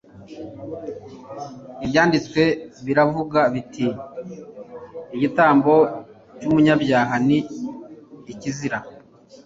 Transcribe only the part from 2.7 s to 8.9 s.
biravuga biti igitambo cy'umunyabyaha ni ikizira